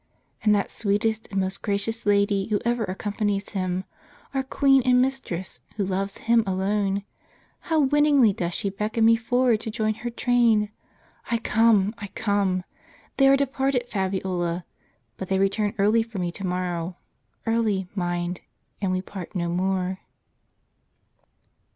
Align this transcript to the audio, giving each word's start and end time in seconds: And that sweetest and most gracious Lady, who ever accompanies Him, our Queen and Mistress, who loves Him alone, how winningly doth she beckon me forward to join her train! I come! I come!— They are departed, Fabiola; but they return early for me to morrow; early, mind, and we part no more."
And 0.41 0.55
that 0.55 0.71
sweetest 0.71 1.27
and 1.29 1.39
most 1.41 1.61
gracious 1.61 2.07
Lady, 2.07 2.47
who 2.47 2.59
ever 2.65 2.83
accompanies 2.85 3.49
Him, 3.49 3.83
our 4.33 4.41
Queen 4.41 4.81
and 4.81 4.99
Mistress, 4.99 5.59
who 5.75 5.85
loves 5.85 6.17
Him 6.25 6.43
alone, 6.47 7.03
how 7.59 7.81
winningly 7.81 8.33
doth 8.33 8.55
she 8.55 8.71
beckon 8.71 9.05
me 9.05 9.15
forward 9.15 9.59
to 9.59 9.69
join 9.69 9.93
her 9.93 10.09
train! 10.09 10.71
I 11.29 11.37
come! 11.37 11.93
I 11.99 12.07
come!— 12.07 12.63
They 13.17 13.27
are 13.27 13.37
departed, 13.37 13.89
Fabiola; 13.89 14.65
but 15.17 15.27
they 15.29 15.37
return 15.37 15.75
early 15.77 16.01
for 16.01 16.17
me 16.17 16.31
to 16.31 16.47
morrow; 16.47 16.97
early, 17.45 17.87
mind, 17.93 18.41
and 18.81 18.91
we 18.91 19.03
part 19.03 19.35
no 19.35 19.49
more." 19.49 19.99